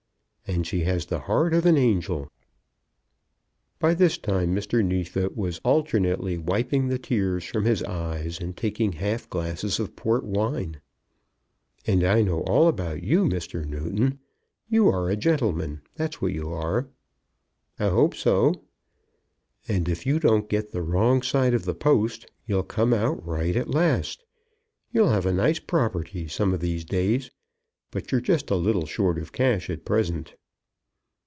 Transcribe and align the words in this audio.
"And 0.47 0.67
she 0.67 0.81
has 0.81 1.05
the 1.05 1.19
heart 1.21 1.53
of 1.53 1.65
an 1.65 1.77
angel." 1.77 2.29
By 3.79 3.93
this 3.93 4.17
time 4.17 4.53
Mr. 4.53 4.83
Neefit 4.83 5.33
was 5.37 5.61
alternately 5.63 6.37
wiping 6.37 6.89
the 6.89 6.99
tears 6.99 7.45
from 7.45 7.63
his 7.63 7.81
eyes, 7.83 8.37
and 8.41 8.57
taking 8.57 8.91
half 8.91 9.29
glasses 9.29 9.79
of 9.79 9.95
port 9.95 10.25
wine. 10.25 10.81
"I 11.87 11.95
know 12.21 12.41
all 12.41 12.67
about 12.67 13.01
you, 13.01 13.23
Mr. 13.23 13.65
Newton. 13.65 14.19
You 14.67 14.89
are 14.89 15.09
a 15.09 15.15
gentleman; 15.15 15.83
that's 15.95 16.21
what 16.21 16.33
you 16.33 16.49
are." 16.49 16.89
"I 17.79 17.87
hope 17.87 18.13
so." 18.13 18.53
"And 19.69 19.87
if 19.87 20.05
you 20.05 20.19
don't 20.19 20.49
get 20.49 20.73
the 20.73 20.81
wrong 20.81 21.21
side 21.21 21.53
of 21.53 21.63
the 21.63 21.73
post, 21.75 22.29
you'll 22.45 22.63
come 22.63 22.93
out 22.93 23.25
right 23.25 23.55
at 23.55 23.69
last. 23.73 24.25
You'll 24.91 25.11
have 25.11 25.25
a 25.25 25.31
nice 25.31 25.59
property 25.59 26.27
some 26.27 26.53
of 26.53 26.59
these 26.59 26.83
days, 26.83 27.31
but 27.89 28.11
you're 28.11 28.19
just 28.19 28.51
a 28.51 28.55
little 28.57 28.85
short 28.85 29.17
of 29.17 29.31
cash 29.31 29.69
at 29.69 29.85
present." 29.85 30.35